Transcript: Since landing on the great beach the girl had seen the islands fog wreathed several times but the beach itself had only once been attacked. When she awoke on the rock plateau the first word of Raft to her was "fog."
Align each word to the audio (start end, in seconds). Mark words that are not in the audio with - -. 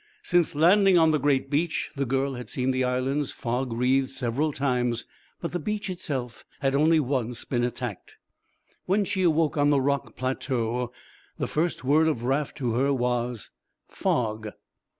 Since 0.23 0.55
landing 0.55 0.97
on 0.97 1.11
the 1.11 1.19
great 1.19 1.51
beach 1.51 1.91
the 1.95 2.07
girl 2.07 2.33
had 2.33 2.49
seen 2.49 2.71
the 2.71 2.83
islands 2.83 3.31
fog 3.31 3.71
wreathed 3.71 4.09
several 4.09 4.51
times 4.51 5.05
but 5.39 5.51
the 5.51 5.59
beach 5.59 5.91
itself 5.91 6.43
had 6.61 6.73
only 6.73 6.99
once 6.99 7.45
been 7.45 7.63
attacked. 7.63 8.15
When 8.87 9.05
she 9.05 9.21
awoke 9.21 9.57
on 9.57 9.69
the 9.69 9.79
rock 9.79 10.15
plateau 10.15 10.91
the 11.37 11.45
first 11.45 11.83
word 11.83 12.07
of 12.07 12.23
Raft 12.23 12.57
to 12.57 12.73
her 12.73 12.91
was 12.91 13.51
"fog." 13.87 14.47